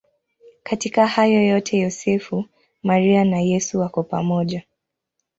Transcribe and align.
Katika 0.63 1.07
hayo 1.07 1.41
yote 1.45 1.77
Yosefu, 1.79 2.45
Maria 2.83 3.25
na 3.25 3.39
Yesu 3.39 3.79
wako 3.79 4.03
pamoja. 4.03 4.63